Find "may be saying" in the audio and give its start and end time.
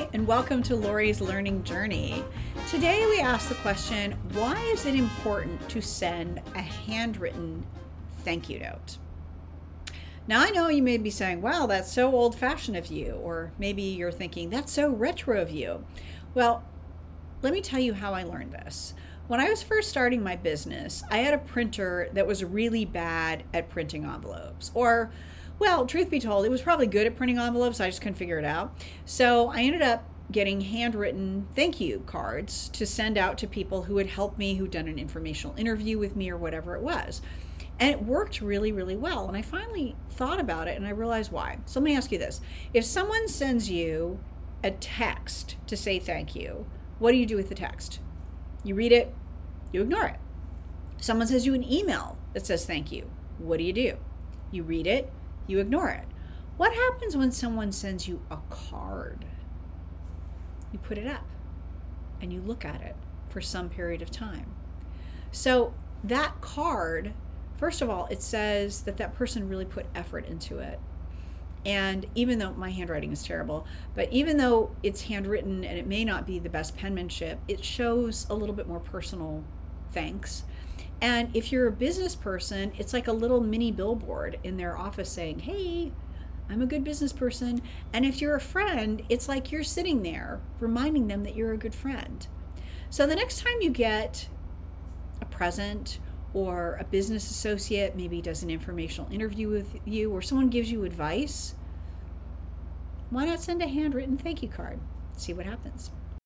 10.82-11.42